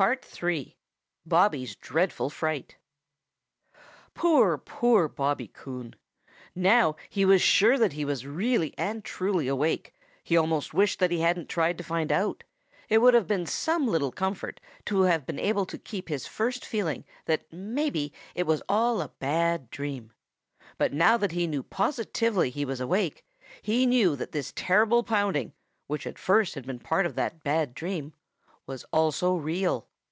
[0.00, 0.76] III.
[1.26, 2.76] BOBBY'S DREADFUL FRIGHT
[4.14, 5.96] |POOR, poor Bobby Coon.
[6.54, 11.10] Now he was sure that he was really and truly awake, he almost wished that
[11.10, 12.44] he hadn't tried to find out.
[12.88, 16.64] It would have been some little comfort to have been able to keep his first
[16.64, 20.12] feeling that maybe it was all a bad dream.
[20.76, 23.24] But now that he knew positively he was awake,
[23.62, 25.54] he knew that this terrible pounding,
[25.88, 28.12] which at first had been part of that bad dream,
[28.64, 29.86] was also real.